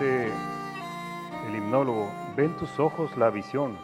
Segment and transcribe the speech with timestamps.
[0.00, 3.76] El himnólogo, ven tus ojos la visión,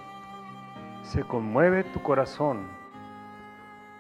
[1.03, 2.69] se conmueve tu corazón,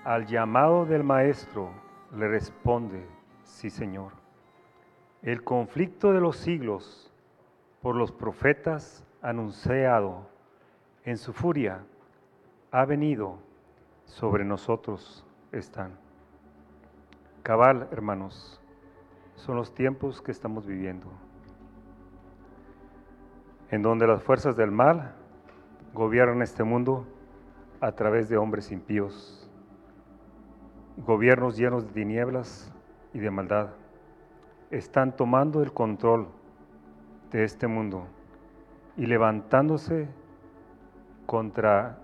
[0.05, 1.71] al llamado del Maestro
[2.17, 3.05] le responde,
[3.43, 4.13] sí Señor.
[5.23, 7.13] El conflicto de los siglos
[7.83, 10.29] por los profetas anunciado
[11.05, 11.85] en su furia
[12.71, 13.39] ha venido,
[14.05, 15.99] sobre nosotros están.
[17.43, 18.61] Cabal, hermanos,
[19.35, 21.09] son los tiempos que estamos viviendo,
[23.71, 25.15] en donde las fuerzas del mal
[25.93, 27.07] gobiernan este mundo
[27.81, 29.51] a través de hombres impíos,
[30.97, 32.73] gobiernos llenos de tinieblas
[33.13, 33.69] y de maldad,
[34.71, 36.29] están tomando el control
[37.31, 38.07] de este mundo
[38.97, 40.09] y levantándose
[41.27, 41.99] contra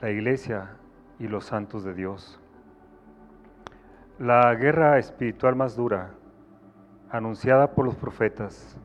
[0.00, 0.76] la iglesia
[1.18, 2.40] y los santos de Dios.
[4.18, 6.10] La guerra espiritual más dura,
[7.10, 8.76] anunciada por los profetas,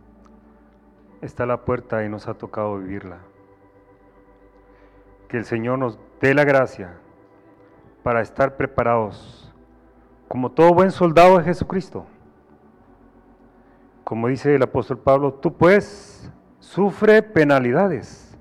[1.21, 3.19] está la puerta y nos ha tocado vivirla.
[5.27, 6.97] Que el Señor nos dé la gracia
[8.03, 9.53] para estar preparados
[10.27, 12.05] como todo buen soldado de Jesucristo.
[14.03, 18.37] Como dice el apóstol Pablo, tú pues sufre penalidades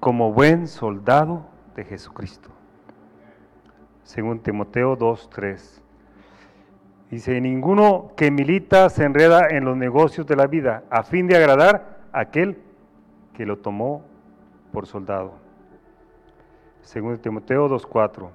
[0.00, 1.46] como buen soldado
[1.76, 2.50] de Jesucristo.
[4.02, 5.82] Según Timoteo 2.3.
[7.10, 11.36] Dice, ninguno que milita se enreda en los negocios de la vida a fin de
[11.36, 12.62] agradar aquel
[13.34, 14.02] que lo tomó
[14.72, 15.34] por soldado.
[16.82, 18.30] Según Timoteo 2.4.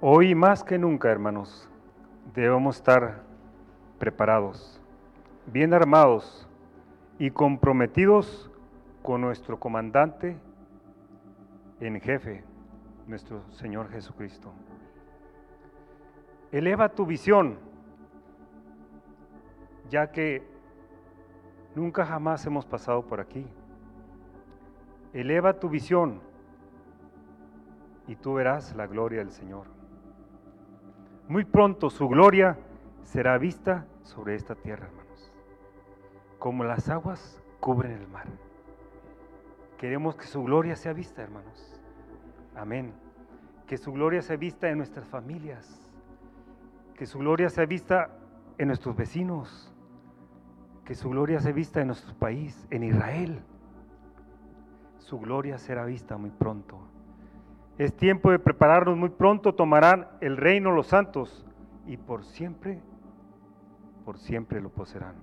[0.00, 1.68] Hoy más que nunca, hermanos,
[2.34, 3.22] debemos estar
[3.98, 4.80] preparados,
[5.46, 6.48] bien armados
[7.18, 8.50] y comprometidos
[9.02, 10.36] con nuestro comandante
[11.80, 12.44] en jefe,
[13.06, 14.52] nuestro Señor Jesucristo.
[16.52, 17.58] Eleva tu visión,
[19.88, 20.55] ya que
[21.76, 23.46] nunca jamás hemos pasado por aquí.
[25.12, 26.20] Eleva tu visión
[28.08, 29.66] y tú verás la gloria del Señor.
[31.28, 32.58] Muy pronto su gloria
[33.02, 35.32] será vista sobre esta tierra, hermanos,
[36.38, 38.26] como las aguas cubren el mar.
[39.76, 41.78] Queremos que su gloria sea vista, hermanos.
[42.54, 42.94] Amén.
[43.66, 45.92] Que su gloria sea vista en nuestras familias.
[46.94, 48.08] Que su gloria sea vista
[48.56, 49.75] en nuestros vecinos.
[50.86, 53.42] Que su gloria sea vista en nuestro país, en Israel.
[54.98, 56.78] Su gloria será vista muy pronto.
[57.76, 59.54] Es tiempo de prepararnos muy pronto.
[59.54, 61.44] Tomarán el reino los santos
[61.86, 62.80] y por siempre,
[64.04, 65.16] por siempre lo poseerán.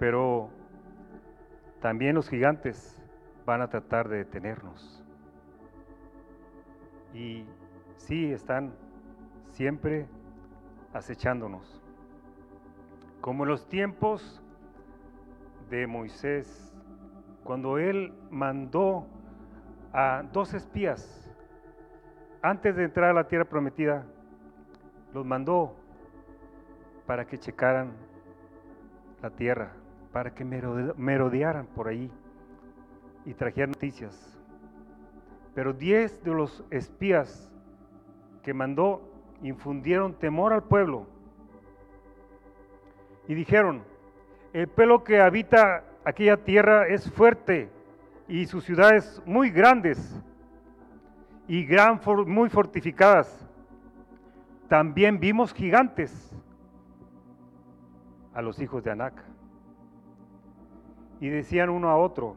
[0.00, 0.50] Pero
[1.80, 3.00] también los gigantes
[3.46, 5.04] van a tratar de detenernos.
[7.14, 7.44] Y
[7.96, 8.72] sí, están
[9.50, 10.08] siempre
[10.92, 11.80] acechándonos.
[13.28, 14.40] Como en los tiempos
[15.68, 16.74] de Moisés,
[17.44, 19.06] cuando él mandó
[19.92, 21.30] a dos espías,
[22.40, 24.06] antes de entrar a la tierra prometida,
[25.12, 25.76] los mandó
[27.04, 27.92] para que checaran
[29.20, 29.72] la tierra
[30.10, 32.10] para que merodearan por ahí
[33.26, 34.40] y trajeran noticias.
[35.54, 37.52] Pero diez de los espías
[38.42, 39.02] que mandó
[39.42, 41.17] infundieron temor al pueblo
[43.28, 43.84] y dijeron,
[44.54, 47.70] el pueblo que habita aquella tierra es fuerte
[48.26, 50.20] y sus ciudades muy grandes
[51.46, 53.46] y gran, muy fortificadas.
[54.66, 56.34] También vimos gigantes
[58.32, 59.22] a los hijos de Anac
[61.20, 62.36] y decían uno a otro,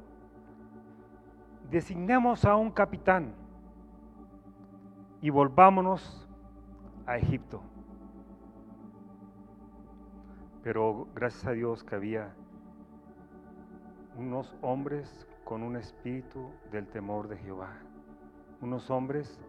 [1.69, 3.33] designemos a un capitán
[5.21, 6.27] y volvámonos
[7.05, 7.61] a Egipto.
[10.63, 12.33] Pero gracias a Dios que había
[14.15, 17.73] unos hombres con un espíritu del temor de Jehová,
[18.61, 19.39] unos hombres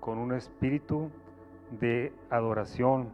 [0.00, 1.10] con un espíritu
[1.80, 3.08] de adoración,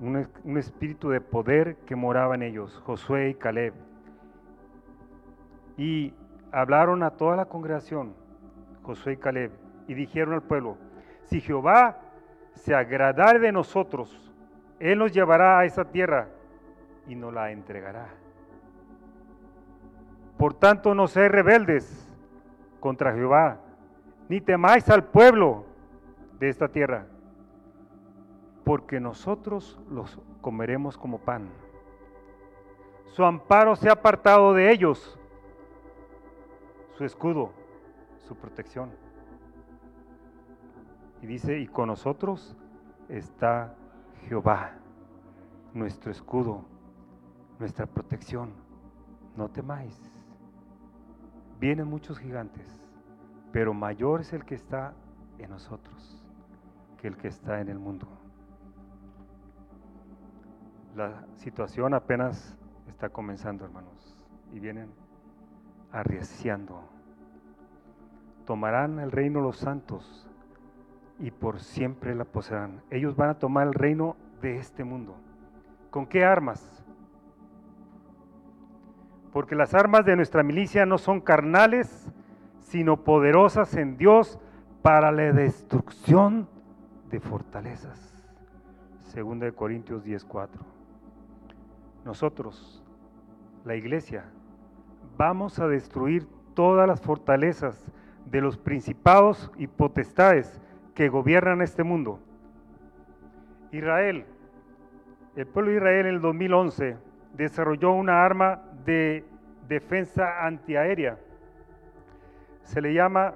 [0.00, 3.72] un, un espíritu de poder que moraba en ellos, Josué y Caleb.
[5.78, 6.12] Y
[6.50, 8.14] hablaron a toda la congregación,
[8.82, 9.52] Josué y Caleb,
[9.88, 10.76] y dijeron al pueblo,
[11.24, 11.98] si Jehová
[12.54, 14.30] se agradare de nosotros,
[14.78, 16.28] Él nos llevará a esa tierra
[17.06, 18.08] y nos la entregará.
[20.38, 22.08] Por tanto, no seáis rebeldes
[22.80, 23.60] contra Jehová,
[24.28, 25.64] ni temáis al pueblo
[26.38, 27.06] de esta tierra,
[28.64, 31.48] porque nosotros los comeremos como pan.
[33.06, 35.18] Su amparo se ha apartado de ellos
[36.96, 37.52] su escudo,
[38.26, 38.90] su protección.
[41.20, 42.56] Y dice, y con nosotros
[43.08, 43.74] está
[44.26, 44.72] Jehová,
[45.72, 46.64] nuestro escudo,
[47.62, 48.50] nuestra protección.
[49.36, 49.96] No temáis.
[51.60, 52.66] Vienen muchos gigantes,
[53.52, 54.92] pero mayor es el que está
[55.38, 56.18] en nosotros
[57.00, 58.08] que el que está en el mundo.
[60.96, 64.16] La situación apenas está comenzando, hermanos,
[64.52, 64.92] y vienen
[65.92, 66.82] arriesgando.
[68.44, 70.28] Tomarán el reino los santos
[71.20, 72.82] y por siempre la poseerán.
[72.90, 75.16] Ellos van a tomar el reino de este mundo.
[75.90, 76.81] ¿Con qué armas?
[79.32, 82.10] Porque las armas de nuestra milicia no son carnales,
[82.60, 84.38] sino poderosas en Dios
[84.82, 86.48] para la destrucción
[87.10, 88.12] de fortalezas.
[89.04, 90.48] Segunda de Corintios 10:4.
[92.04, 92.82] Nosotros,
[93.64, 94.24] la iglesia,
[95.16, 97.92] vamos a destruir todas las fortalezas
[98.26, 100.60] de los principados y potestades
[100.94, 102.18] que gobiernan este mundo.
[103.70, 104.26] Israel,
[105.36, 106.96] el pueblo de Israel en el 2011
[107.34, 109.24] desarrolló una arma de
[109.68, 111.18] defensa antiaérea.
[112.64, 113.34] Se le llama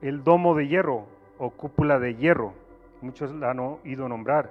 [0.00, 1.06] el domo de hierro
[1.38, 2.54] o cúpula de hierro.
[3.00, 4.50] Muchos la han oído nombrar.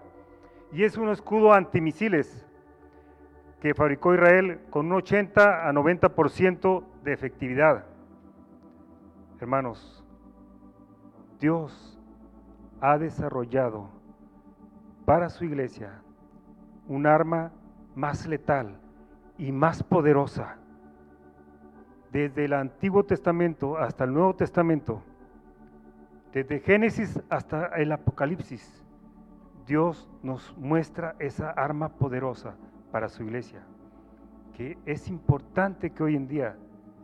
[0.71, 2.45] Y es un escudo antimisiles
[3.61, 7.85] que fabricó Israel con un 80 a 90% de efectividad.
[9.39, 10.03] Hermanos,
[11.39, 11.99] Dios
[12.81, 13.89] ha desarrollado
[15.05, 16.01] para su iglesia
[16.87, 17.51] un arma
[17.95, 18.79] más letal
[19.37, 20.57] y más poderosa.
[22.11, 25.01] Desde el Antiguo Testamento hasta el Nuevo Testamento,
[26.31, 28.83] desde Génesis hasta el Apocalipsis,
[29.65, 32.55] Dios nos muestra esa arma poderosa
[32.91, 33.63] para su iglesia,
[34.55, 36.55] que es importante que hoy en día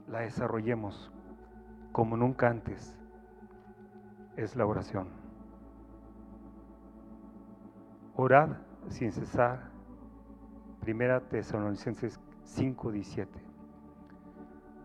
[0.08, 1.12] la desarrollemos
[1.92, 2.96] como nunca antes,
[4.36, 5.08] es la oración.
[8.16, 8.50] Orad
[8.90, 9.69] sin cesar.
[10.82, 13.28] Primera Tesalonicenses 5:17.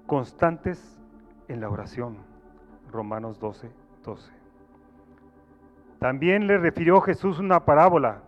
[0.06, 1.00] Constantes
[1.48, 2.18] en la oración.
[2.90, 3.70] Romanos 12,
[4.04, 4.32] 12.
[5.98, 8.22] También le refirió Jesús una parábola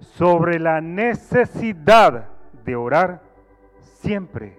[0.00, 2.28] sobre la necesidad
[2.64, 3.22] de orar
[3.80, 4.58] siempre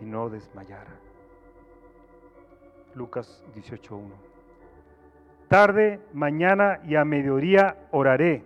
[0.00, 0.86] y no desmayar.
[2.94, 4.12] Lucas 18.1.
[5.48, 8.44] Tarde, mañana y a mediodía oraré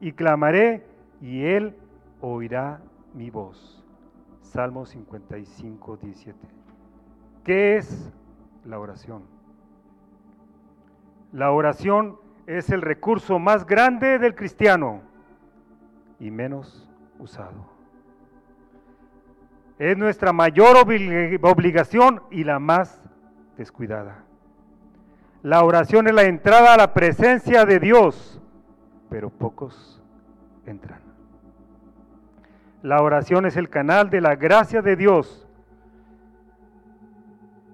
[0.00, 0.86] y clamaré
[1.20, 1.76] y Él
[2.20, 2.80] oirá
[3.14, 3.84] mi voz.
[4.42, 6.34] Salmo 55.17.
[7.44, 8.12] ¿Qué es
[8.64, 9.24] la oración?
[11.32, 15.02] La oración es el recurso más grande del cristiano
[16.18, 17.76] y menos usado.
[19.78, 23.02] Es nuestra mayor obligación y la más
[23.58, 24.24] descuidada.
[25.42, 28.40] La oración es la entrada a la presencia de Dios,
[29.10, 30.02] pero pocos
[30.64, 31.05] entran.
[32.86, 35.44] La oración es el canal de la gracia de Dios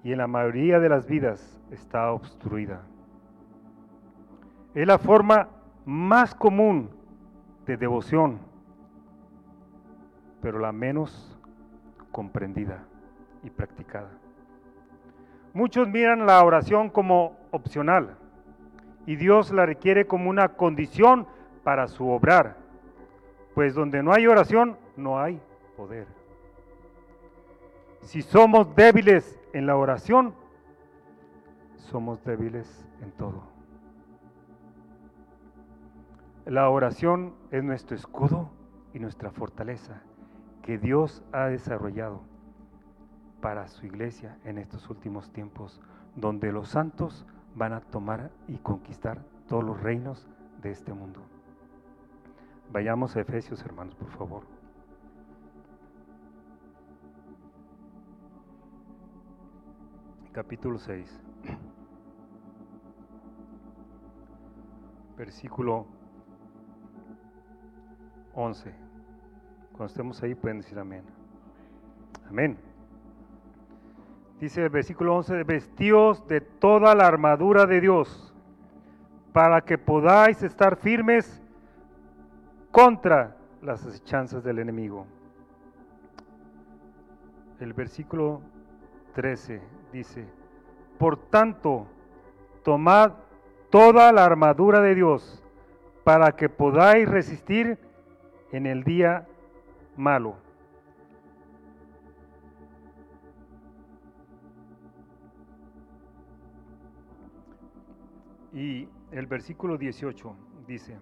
[0.02, 2.80] y en la mayoría de las vidas está obstruida.
[4.74, 5.50] Es la forma
[5.84, 6.88] más común
[7.66, 8.38] de devoción,
[10.40, 11.38] pero la menos
[12.10, 12.82] comprendida
[13.42, 14.12] y practicada.
[15.52, 18.16] Muchos miran la oración como opcional
[19.04, 21.26] y Dios la requiere como una condición
[21.64, 22.56] para su obrar,
[23.54, 25.40] pues donde no hay oración no hay
[25.76, 26.06] poder.
[28.02, 30.34] Si somos débiles en la oración,
[31.76, 33.42] somos débiles en todo.
[36.46, 38.50] La oración es nuestro escudo
[38.92, 40.02] y nuestra fortaleza
[40.62, 42.20] que Dios ha desarrollado
[43.40, 45.80] para su iglesia en estos últimos tiempos,
[46.16, 50.28] donde los santos van a tomar y conquistar todos los reinos
[50.62, 51.20] de este mundo.
[52.72, 54.51] Vayamos a Efesios, hermanos, por favor.
[60.32, 61.20] Capítulo 6.
[65.18, 65.86] Versículo
[68.32, 68.74] 11.
[69.72, 71.04] Cuando estemos ahí pueden decir amén.
[72.30, 72.56] Amén.
[74.40, 78.34] Dice el versículo 11, vestíos de toda la armadura de Dios
[79.34, 81.42] para que podáis estar firmes
[82.70, 85.06] contra las acechanzas del enemigo.
[87.60, 88.40] El versículo
[89.12, 89.60] 13
[89.92, 90.26] dice,
[90.98, 91.86] por tanto,
[92.62, 93.12] tomad
[93.70, 95.42] toda la armadura de Dios
[96.04, 97.78] para que podáis resistir
[98.52, 99.26] en el día
[99.96, 100.36] malo.
[108.52, 110.98] Y el versículo 18 dice,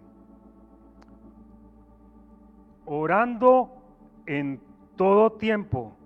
[2.84, 3.72] orando
[4.26, 4.60] en
[4.96, 5.96] todo tiempo,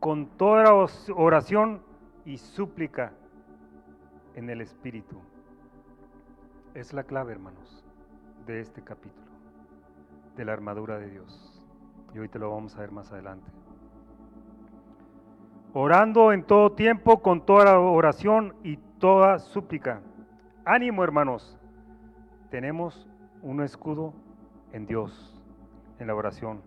[0.00, 0.74] con toda
[1.14, 1.82] oración
[2.24, 3.12] y súplica
[4.34, 5.20] en el Espíritu.
[6.74, 7.84] Es la clave, hermanos,
[8.46, 9.30] de este capítulo,
[10.36, 11.62] de la armadura de Dios.
[12.14, 13.50] Y hoy te lo vamos a ver más adelante.
[15.74, 20.00] Orando en todo tiempo, con toda oración y toda súplica.
[20.64, 21.58] Ánimo, hermanos.
[22.50, 23.08] Tenemos
[23.42, 24.14] un escudo
[24.72, 25.40] en Dios,
[25.98, 26.62] en la oración.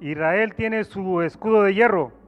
[0.00, 2.19] Israel tiene su escudo de hierro.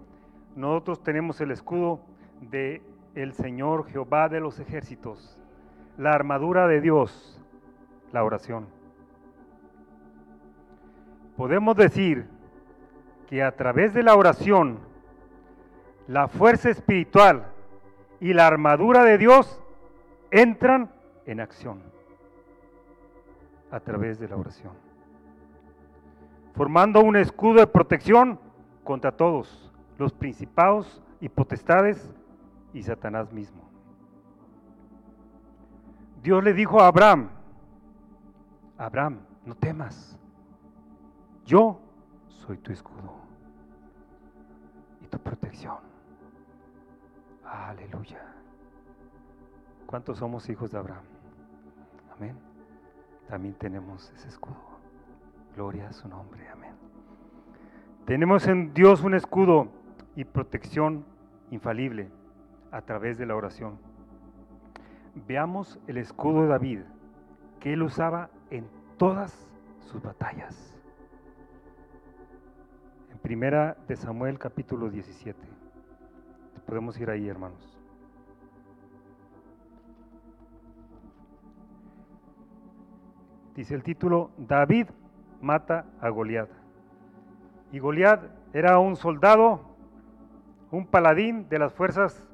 [0.55, 2.01] Nosotros tenemos el escudo
[2.41, 2.83] de
[3.15, 5.39] el Señor Jehová de los ejércitos,
[5.97, 7.41] la armadura de Dios,
[8.13, 8.67] la oración.
[11.37, 12.27] Podemos decir
[13.29, 14.79] que a través de la oración,
[16.07, 17.47] la fuerza espiritual
[18.21, 19.61] y la armadura de Dios
[20.31, 20.91] entran
[21.25, 21.83] en acción
[23.71, 24.73] a través de la oración,
[26.55, 28.39] formando un escudo de protección
[28.85, 32.11] contra todos los principados y potestades
[32.73, 33.63] y Satanás mismo.
[36.23, 37.31] Dios le dijo a Abraham,
[38.79, 40.19] Abraham, no temas,
[41.45, 41.81] yo
[42.29, 43.17] soy tu escudo
[45.01, 45.77] y tu protección.
[47.45, 48.21] Aleluya.
[49.87, 51.05] ¿Cuántos somos hijos de Abraham?
[52.17, 52.37] Amén.
[53.29, 54.57] También tenemos ese escudo.
[55.55, 56.49] Gloria a su nombre.
[56.49, 56.75] Amén.
[58.07, 59.69] Tenemos en Dios un escudo
[60.17, 61.05] y protección
[61.51, 62.09] infalible
[62.71, 63.79] a través de la oración.
[65.27, 66.81] Veamos el escudo de David
[67.61, 68.67] que él usaba en
[68.97, 69.51] todas
[69.81, 70.81] sus batallas.
[73.11, 75.39] En primera de Samuel capítulo 17.
[76.67, 77.79] Podemos ir ahí, hermanos.
[83.55, 84.87] Dice el título, David
[85.43, 86.49] mata a Goliat.
[87.71, 88.23] Y Goliat
[88.55, 89.72] era un soldado,
[90.73, 92.29] un paladín de las fuerzas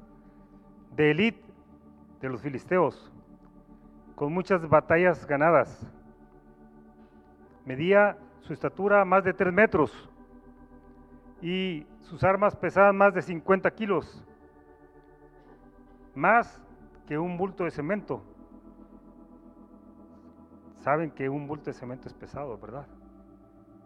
[0.95, 1.43] de élite
[2.21, 3.11] de los filisteos,
[4.15, 5.85] con muchas batallas ganadas.
[7.65, 10.09] Medía su estatura más de tres metros
[11.41, 14.25] y sus armas pesaban más de 50 kilos,
[16.15, 16.63] más
[17.07, 18.23] que un bulto de cemento.
[20.77, 22.87] Saben que un bulto de cemento es pesado, ¿verdad?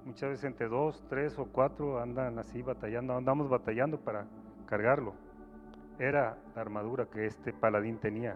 [0.05, 4.27] Muchas veces entre dos, tres o cuatro andan así batallando, andamos batallando para
[4.73, 5.13] cargarlo
[5.99, 8.35] era la armadura que este paladín tenía.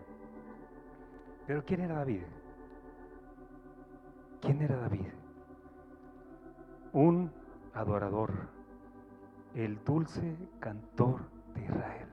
[1.48, 2.22] Pero ¿quién era David?
[4.40, 5.08] ¿Quién era David?
[6.94, 7.32] Un
[7.74, 8.32] adorador,
[9.56, 11.22] el dulce cantor
[11.56, 12.08] de Israel.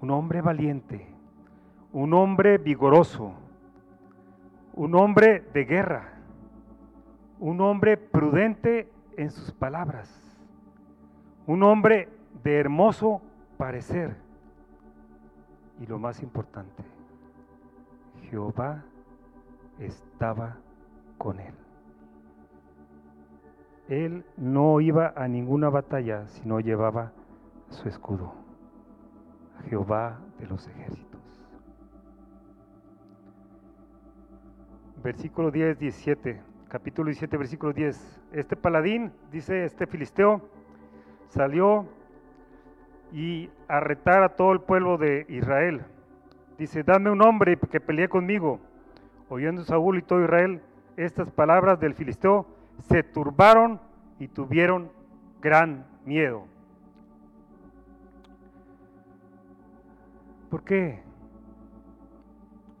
[0.00, 1.08] Un hombre valiente,
[1.92, 3.34] un hombre vigoroso,
[4.74, 6.12] un hombre de guerra,
[7.40, 10.08] un hombre prudente en sus palabras,
[11.48, 13.20] un hombre de hermoso
[13.56, 14.16] parecer.
[15.80, 16.82] Y lo más importante,
[18.30, 18.84] Jehová
[19.78, 20.56] estaba
[21.18, 21.54] con él.
[23.88, 27.12] Él no iba a ninguna batalla si no llevaba
[27.70, 28.32] su escudo.
[29.68, 31.20] Jehová de los ejércitos.
[35.02, 36.40] Versículo 10, 17.
[36.68, 38.20] Capítulo 17, versículo 10.
[38.32, 40.40] Este paladín, dice este filisteo,
[41.30, 41.86] salió
[43.12, 45.82] y a retar a todo el pueblo de Israel.
[46.58, 48.60] Dice, dame un hombre que pelee conmigo.
[49.28, 50.62] Oyendo Saúl y todo Israel
[50.96, 52.46] estas palabras del filisteo,
[52.88, 53.80] se turbaron
[54.18, 54.90] y tuvieron
[55.40, 56.44] gran miedo.
[60.50, 61.02] ¿Por qué?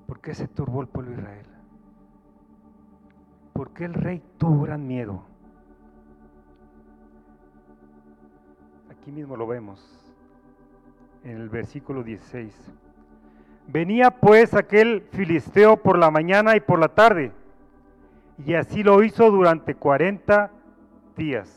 [0.06, 1.46] ¿Por qué se turbó el pueblo de Israel?
[3.52, 5.22] ¿Por qué el rey tuvo gran miedo?
[8.90, 9.99] Aquí mismo lo vemos
[11.24, 12.54] en el versículo 16.
[13.68, 17.32] Venía pues aquel filisteo por la mañana y por la tarde,
[18.44, 20.50] y así lo hizo durante 40
[21.16, 21.56] días.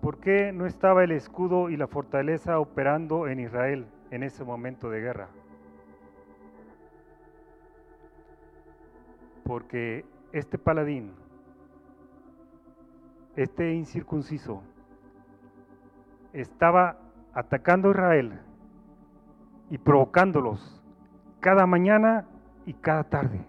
[0.00, 4.88] ¿Por qué no estaba el escudo y la fortaleza operando en Israel en ese momento
[4.88, 5.28] de guerra?
[9.42, 11.12] Porque este paladín
[13.36, 14.62] este incircunciso
[16.32, 16.98] estaba
[17.34, 18.40] atacando a Israel
[19.70, 20.82] y provocándolos
[21.40, 22.26] cada mañana
[22.64, 23.44] y cada tarde.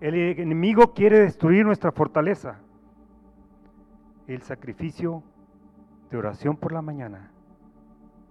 [0.00, 2.58] El enemigo quiere destruir nuestra fortaleza.
[4.26, 5.22] El sacrificio
[6.10, 7.30] de oración por la mañana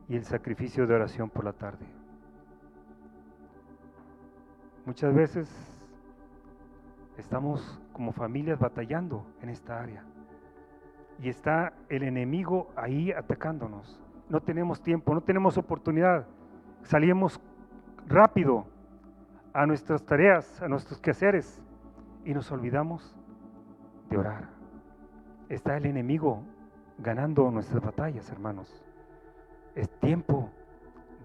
[0.08, 1.86] y el sacrificio de oración por la tarde.
[4.86, 5.48] Muchas veces
[7.18, 10.06] estamos como familias batallando en esta área
[11.22, 14.00] y está el enemigo ahí atacándonos.
[14.30, 16.26] No tenemos tiempo, no tenemos oportunidad.
[16.84, 17.42] Salimos
[18.08, 18.66] rápido
[19.52, 21.62] a nuestras tareas, a nuestros quehaceres
[22.24, 23.18] y nos olvidamos
[24.10, 24.48] de orar.
[25.50, 26.42] Está el enemigo
[27.00, 28.82] ganando nuestras batallas, hermanos.
[29.76, 30.50] Es tiempo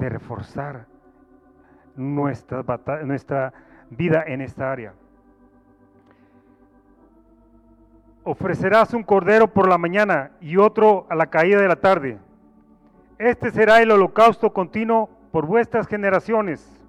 [0.01, 0.87] de reforzar
[1.95, 2.65] nuestra,
[3.05, 3.55] nuestra
[3.91, 4.95] vida en esta área.
[8.25, 12.19] Ofrecerás un cordero por la mañana y otro a la caída de la tarde.
[13.19, 16.81] Este será el holocausto continuo por vuestras generaciones.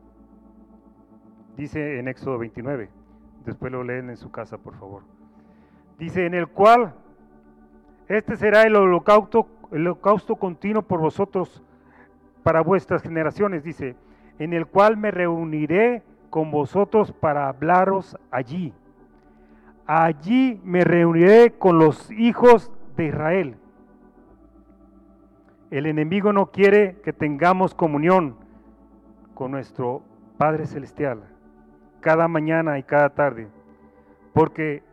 [1.57, 2.89] Dice en Éxodo 29.
[3.45, 5.03] Después lo leen en su casa, por favor.
[5.99, 6.93] Dice, en el cual
[8.07, 11.63] este será el holocausto, el holocausto continuo por vosotros
[12.43, 13.63] para vuestras generaciones.
[13.63, 13.95] Dice,
[14.39, 18.73] en el cual me reuniré con vosotros para hablaros allí.
[19.87, 23.57] Allí me reuniré con los hijos de Israel.
[25.69, 28.35] El enemigo no quiere que tengamos comunión
[29.35, 30.01] con nuestro
[30.37, 31.23] Padre Celestial
[32.05, 33.47] cada mañana y cada tarde,
[34.31, 34.83] porque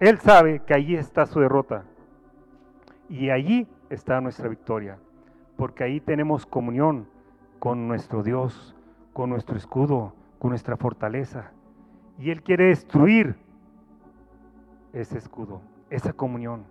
[0.00, 1.84] Él sabe que allí está su derrota
[3.08, 4.98] y allí está nuestra victoria,
[5.56, 7.06] porque ahí tenemos comunión
[7.60, 8.74] con nuestro Dios,
[9.12, 11.52] con nuestro escudo, con nuestra fortaleza.
[12.18, 13.36] Y Él quiere destruir
[14.92, 16.64] ese escudo, esa comunión.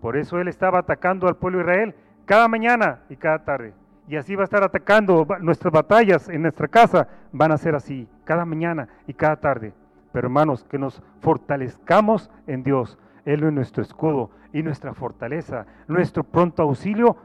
[0.00, 1.94] Por eso Él estaba atacando al pueblo de Israel
[2.26, 3.74] cada mañana y cada tarde.
[4.06, 7.08] Y así va a estar atacando nuestras batallas en nuestra casa.
[7.32, 9.72] Van a ser así, cada mañana y cada tarde.
[10.12, 12.98] Pero hermanos, que nos fortalezcamos en Dios.
[13.24, 17.16] Él es nuestro escudo y nuestra fortaleza, nuestro pronto auxilio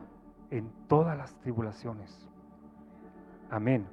[0.49, 2.27] en todas las tribulaciones.
[3.51, 3.85] Amén.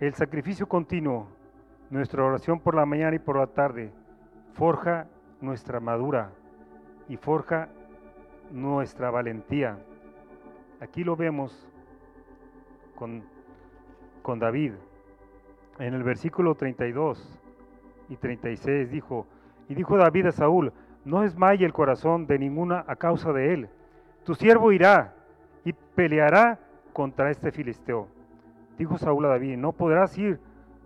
[0.00, 1.28] El sacrificio continuo,
[1.92, 3.92] nuestra oración por la mañana y por la tarde,
[4.54, 5.08] forja
[5.42, 6.30] nuestra madura
[7.06, 7.68] y forja
[8.50, 9.78] nuestra valentía.
[10.80, 11.68] Aquí lo vemos
[12.94, 13.22] con,
[14.22, 14.72] con David.
[15.78, 17.38] En el versículo 32
[18.08, 19.26] y 36 dijo,
[19.68, 20.72] y dijo David a Saúl,
[21.04, 23.68] no desmaye el corazón de ninguna a causa de él.
[24.24, 25.14] Tu siervo irá
[25.62, 26.58] y peleará
[26.94, 28.08] contra este filisteo.
[28.78, 30.40] Dijo Saúl a David, no podrás ir,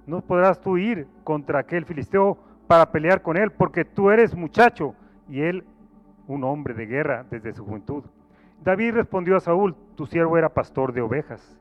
[0.06, 4.94] no podrás tú ir contra aquel filisteo para pelear con él, porque tú eres muchacho
[5.28, 5.64] y él
[6.26, 8.04] un hombre de guerra desde su juventud.
[8.62, 11.58] David respondió a Saúl, tu siervo era pastor de ovejas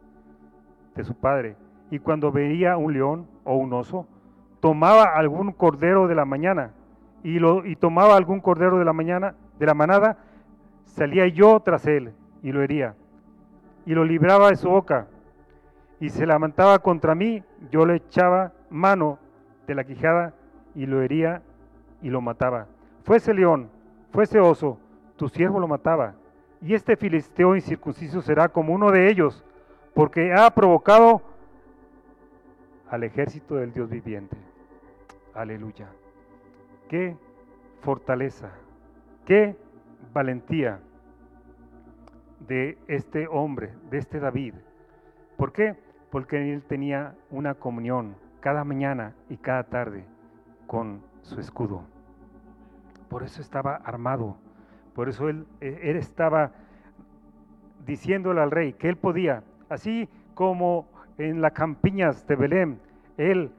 [0.95, 1.55] de su padre,
[1.91, 4.07] y cuando veía un león o un oso,
[4.61, 6.71] tomaba algún cordero de la mañana,
[7.23, 10.17] y, lo, tomaba algún cordero de la mañana, de la manada,
[10.85, 12.95] salía yo tras él y lo hería
[13.85, 15.07] y lo libraba de su boca,
[16.05, 19.17] y se levantaba contra mí, yo le echaba mano
[19.65, 20.35] de la quijada
[20.75, 21.41] y lo hería
[22.03, 22.67] y lo mataba.
[23.03, 23.71] Fuese león,
[24.11, 24.77] fuese oso,
[25.15, 26.13] tu siervo lo mataba.
[26.61, 29.43] Y este filisteo incircunciso será como uno de ellos,
[29.95, 31.23] porque ha provocado
[32.87, 34.37] al ejército del Dios viviente.
[35.33, 35.89] Aleluya.
[36.87, 37.17] Qué
[37.81, 38.51] fortaleza,
[39.25, 39.55] qué
[40.13, 40.79] valentía
[42.47, 44.53] de este hombre, de este David.
[45.35, 45.75] ¿Por qué?
[46.15, 50.05] Porque él tenía una comunión cada mañana y cada tarde
[50.65, 51.83] con su escudo.
[53.09, 54.37] Por eso estaba armado.
[54.93, 56.53] Por eso él, eh, él estaba
[57.85, 62.79] diciéndole al rey que él podía, así como en las campiñas de Belén,
[63.17, 63.51] él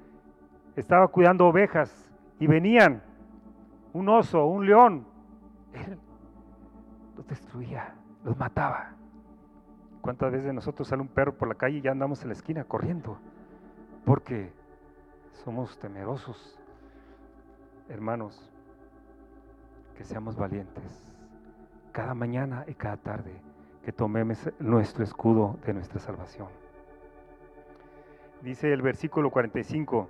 [0.76, 3.02] estaba cuidando ovejas y venían
[3.92, 5.06] un oso, un león,
[5.74, 5.98] él
[7.18, 7.92] los destruía
[8.24, 8.95] los mataba.
[10.06, 12.62] ¿Cuántas veces nosotros sale un perro por la calle y ya andamos en la esquina
[12.62, 13.18] corriendo?
[14.04, 14.52] Porque
[15.32, 16.56] somos temerosos.
[17.88, 18.48] Hermanos,
[19.96, 20.84] que seamos valientes
[21.90, 23.32] cada mañana y cada tarde,
[23.84, 26.46] que tomemos nuestro escudo de nuestra salvación.
[28.42, 30.08] Dice el versículo 45.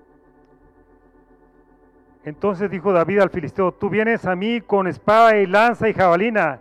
[2.22, 6.60] Entonces dijo David al filisteo, tú vienes a mí con espada y lanza y jabalina,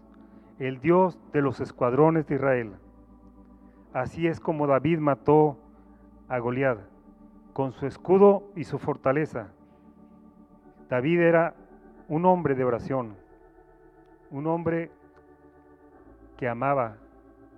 [0.67, 2.73] el Dios de los escuadrones de Israel.
[3.93, 5.57] Así es como David mató
[6.27, 6.77] a Goliat
[7.53, 9.47] con su escudo y su fortaleza.
[10.87, 11.55] David era
[12.07, 13.15] un hombre de oración,
[14.29, 14.91] un hombre
[16.37, 16.97] que amaba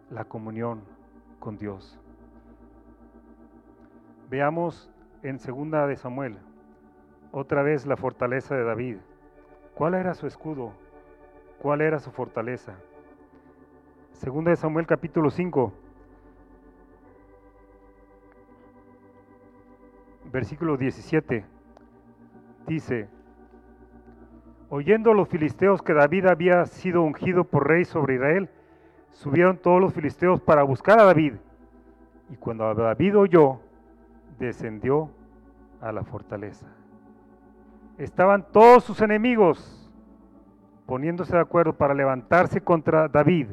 [0.10, 0.82] la comunión
[1.40, 2.00] con Dios.
[4.30, 4.90] Veamos
[5.24, 6.38] en segunda de Samuel
[7.34, 8.98] otra vez la fortaleza de David.
[9.76, 10.72] ¿Cuál era su escudo?
[11.60, 12.76] ¿Cuál era su fortaleza?
[14.14, 15.74] Segunda de Samuel capítulo 5,
[20.32, 21.46] versículo 17,
[22.68, 23.10] dice,
[24.70, 28.50] oyendo los filisteos que David había sido ungido por rey sobre Israel,
[29.12, 31.34] subieron todos los filisteos para buscar a David.
[32.30, 33.60] Y cuando David oyó,
[34.40, 35.10] descendió
[35.82, 36.68] a la fortaleza
[37.98, 39.92] estaban todos sus enemigos
[40.86, 43.48] poniéndose de acuerdo para levantarse contra David.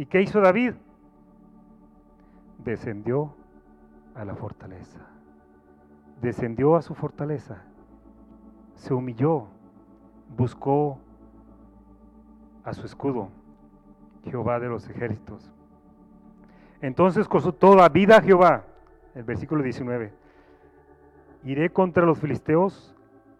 [0.00, 0.72] ¿Y qué hizo David?
[2.56, 3.34] Descendió
[4.14, 4.98] a la fortaleza.
[6.22, 7.64] Descendió a su fortaleza.
[8.76, 9.48] Se humilló.
[10.34, 10.98] Buscó
[12.64, 13.28] a su escudo,
[14.24, 15.52] Jehová de los ejércitos.
[16.80, 18.64] Entonces consultó David a Jehová,
[19.14, 20.14] el versículo 19.
[21.44, 22.96] Iré contra los filisteos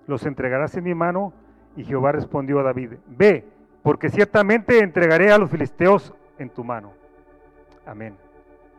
[0.07, 1.33] los entregarás en mi mano.
[1.75, 3.49] Y Jehová respondió a David, ve,
[3.83, 6.93] porque ciertamente entregaré a los filisteos en tu mano.
[7.87, 8.17] Amén.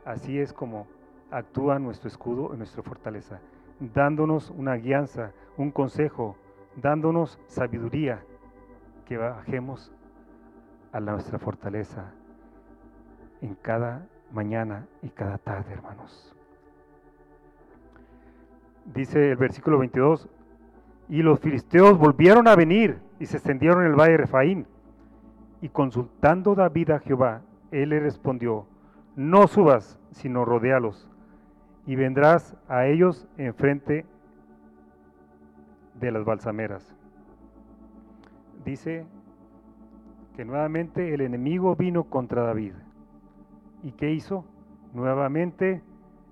[0.04, 0.88] Así es como
[1.30, 3.40] actúa nuestro escudo y nuestra fortaleza,
[3.80, 6.36] dándonos una guianza, un consejo,
[6.76, 8.24] dándonos sabiduría,
[9.06, 9.92] que bajemos
[10.92, 12.12] a nuestra fortaleza
[13.42, 16.36] en cada mañana y cada tarde, hermanos.
[18.86, 20.30] Dice el versículo 22,
[21.10, 24.66] y los filisteos volvieron a venir y se extendieron en el valle de Refaín.
[25.62, 27.42] Y consultando David a Jehová,
[27.72, 28.68] él le respondió,
[29.16, 31.10] no subas, sino rodealos,
[31.86, 34.06] y vendrás a ellos enfrente
[35.96, 36.96] de las balsameras.
[38.64, 39.06] Dice
[40.36, 42.74] que nuevamente el enemigo vino contra David.
[43.84, 44.46] ¿Y qué hizo?
[44.94, 45.82] Nuevamente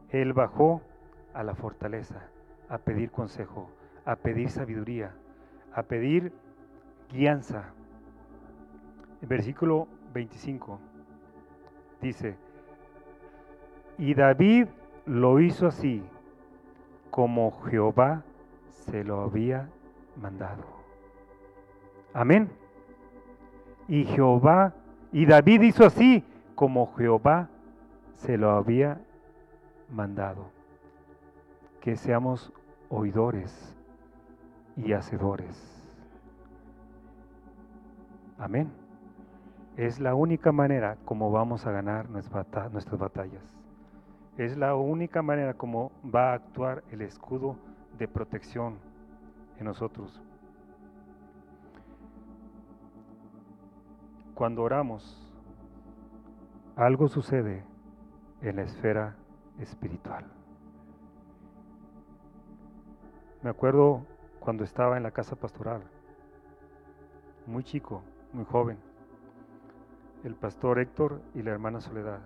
[0.09, 0.81] él bajó
[1.33, 2.29] a la fortaleza
[2.69, 3.69] a pedir consejo
[4.09, 5.13] a pedir sabiduría,
[5.71, 6.33] a pedir
[7.11, 7.73] guianza.
[9.21, 10.79] El versículo 25
[12.01, 12.35] dice,
[13.97, 14.67] y David
[15.05, 16.03] lo hizo así,
[17.11, 18.23] como Jehová
[18.69, 19.69] se lo había
[20.15, 20.63] mandado.
[22.13, 22.49] Amén.
[23.87, 24.73] Y Jehová,
[25.11, 26.23] y David hizo así,
[26.55, 27.49] como Jehová
[28.15, 29.01] se lo había
[29.91, 30.49] mandado.
[31.81, 32.53] Que seamos
[32.89, 33.75] oidores
[34.75, 35.57] y hacedores.
[38.37, 38.78] Amén.
[39.79, 43.41] Es la única manera como vamos a ganar nuestras batallas.
[44.37, 47.55] Es la única manera como va a actuar el escudo
[47.97, 48.77] de protección
[49.57, 50.21] en nosotros.
[54.35, 55.33] Cuando oramos,
[56.75, 57.63] algo sucede
[58.41, 59.15] en la esfera
[59.59, 60.25] espiritual.
[63.41, 64.05] Me acuerdo
[64.41, 65.83] cuando estaba en la casa pastoral,
[67.47, 68.88] muy chico, muy joven.
[70.23, 72.19] El pastor Héctor y la hermana Soledad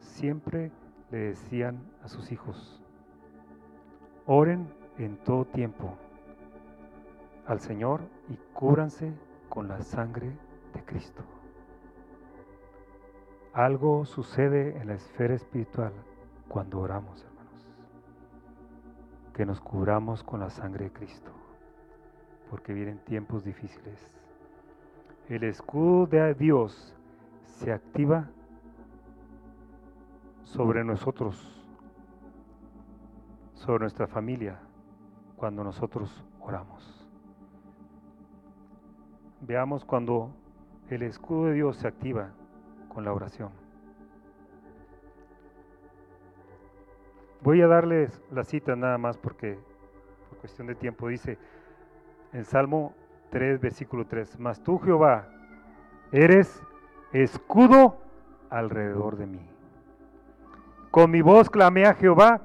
[0.00, 0.70] siempre
[1.10, 2.80] le decían a sus hijos,
[4.26, 5.96] oren en todo tiempo
[7.46, 9.12] al Señor y cúbranse
[9.48, 10.32] con la sangre
[10.74, 11.22] de Cristo.
[13.52, 15.92] Algo sucede en la esfera espiritual
[16.48, 17.26] cuando oramos
[19.32, 21.30] que nos cubramos con la sangre de Cristo,
[22.50, 24.21] porque vienen tiempos difíciles.
[25.32, 26.94] El escudo de Dios
[27.42, 28.28] se activa
[30.44, 31.66] sobre nosotros,
[33.54, 34.60] sobre nuestra familia,
[35.36, 37.08] cuando nosotros oramos.
[39.40, 40.34] Veamos cuando
[40.90, 42.34] el escudo de Dios se activa
[42.90, 43.52] con la oración.
[47.40, 49.58] Voy a darles la cita nada más porque
[50.28, 51.38] por cuestión de tiempo dice
[52.34, 52.92] en Salmo
[53.32, 55.26] 3, versículo 3, mas tú Jehová
[56.12, 56.62] eres
[57.12, 57.96] escudo
[58.50, 59.40] alrededor de mí.
[60.90, 62.42] Con mi voz clamé a Jehová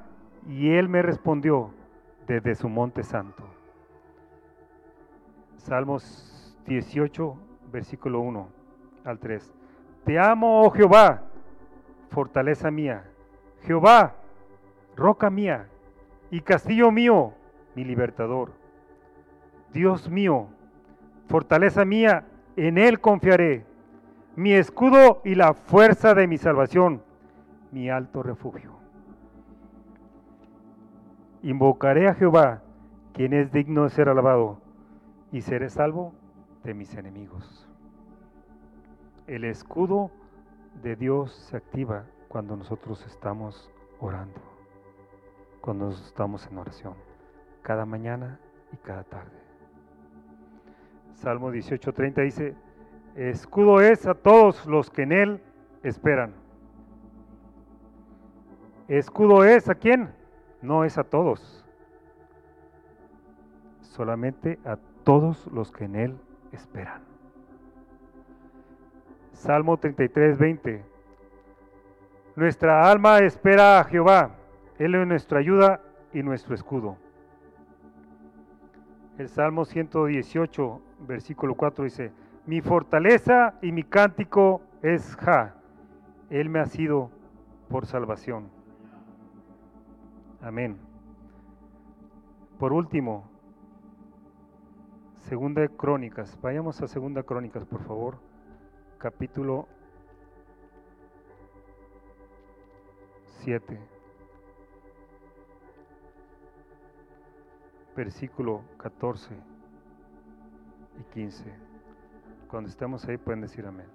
[0.48, 1.72] y él me respondió
[2.26, 3.44] desde su monte santo.
[5.58, 7.36] Salmos 18,
[7.70, 8.48] versículo 1
[9.04, 9.54] al 3.
[10.06, 11.24] Te amo, oh Jehová,
[12.12, 13.04] fortaleza mía.
[13.64, 14.16] Jehová,
[14.96, 15.68] roca mía
[16.32, 17.34] y castillo mío,
[17.76, 18.54] mi libertador.
[19.74, 20.48] Dios mío,
[21.28, 23.66] fortaleza mía, en Él confiaré,
[24.36, 27.02] mi escudo y la fuerza de mi salvación,
[27.72, 28.72] mi alto refugio.
[31.44, 32.62] Invocaré a Jehová,
[33.14, 34.60] quien es digno de ser alabado,
[35.32, 36.14] y seré salvo
[36.64, 37.68] de mis enemigos.
[39.28, 40.12] El escudo
[40.82, 44.40] de Dios se activa cuando nosotros estamos orando,
[45.62, 46.94] cuando estamos en oración,
[47.62, 48.40] cada mañana
[48.72, 49.47] y cada tarde.
[51.18, 52.56] Salmo 18:30 dice,
[53.16, 55.42] escudo es a todos los que en él
[55.82, 56.34] esperan.
[58.88, 60.14] Escudo es a quién?
[60.62, 61.66] No es a todos,
[63.82, 66.18] solamente a todos los que en él
[66.52, 67.02] esperan.
[69.34, 70.86] Salmo 33, 20.
[72.36, 74.36] Nuestra alma espera a Jehová,
[74.78, 75.82] Él es nuestra ayuda
[76.14, 76.98] y nuestro escudo.
[79.18, 82.12] El Salmo 118, versículo 4 dice,
[82.46, 85.56] mi fortaleza y mi cántico es Ja,
[86.30, 87.12] Él me ha sido
[87.70, 88.50] por salvación.
[90.42, 90.78] Amén.
[92.58, 93.30] Por último,
[95.28, 96.40] Segunda de Crónicas.
[96.42, 98.18] Vayamos a Segunda Crónicas, por favor.
[98.98, 99.68] Capítulo
[103.44, 103.80] 7.
[107.96, 109.57] Versículo 14
[111.00, 111.44] y 15.
[112.50, 113.88] Cuando estemos ahí pueden decir amén.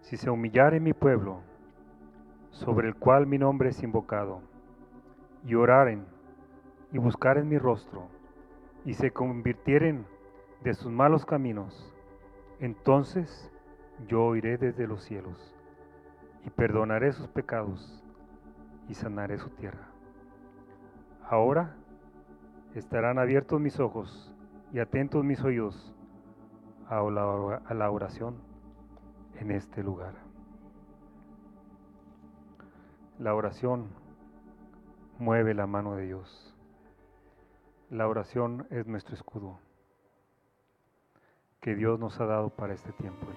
[0.00, 1.40] Si se humillare mi pueblo,
[2.50, 4.42] sobre el cual mi nombre es invocado,
[5.46, 6.04] y oraren
[6.92, 8.08] y buscaren mi rostro,
[8.84, 10.04] y se convirtieren
[10.64, 11.94] de sus malos caminos,
[12.58, 13.50] entonces
[14.08, 15.54] yo oiré desde los cielos,
[16.44, 18.02] y perdonaré sus pecados,
[18.88, 19.89] y sanaré su tierra.
[21.30, 21.76] Ahora
[22.74, 24.34] estarán abiertos mis ojos
[24.72, 25.94] y atentos mis oídos
[26.88, 28.34] a la oración
[29.36, 30.14] en este lugar.
[33.20, 33.90] La oración
[35.20, 36.52] mueve la mano de Dios.
[37.90, 39.60] La oración es nuestro escudo
[41.60, 43.28] que Dios nos ha dado para este tiempo.